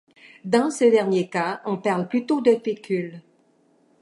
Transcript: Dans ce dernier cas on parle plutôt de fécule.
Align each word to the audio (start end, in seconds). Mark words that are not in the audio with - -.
Dans 0.45 0.71
ce 0.71 0.85
dernier 0.85 1.29
cas 1.29 1.61
on 1.63 1.77
parle 1.77 2.07
plutôt 2.07 2.41
de 2.41 2.55
fécule. 2.55 3.21